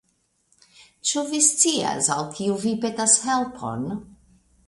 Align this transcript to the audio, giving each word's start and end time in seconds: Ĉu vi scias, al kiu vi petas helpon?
Ĉu 1.09 1.23
vi 1.33 1.41
scias, 1.49 2.09
al 2.17 2.25
kiu 2.39 2.57
vi 2.65 2.73
petas 2.87 3.17
helpon? 3.29 3.87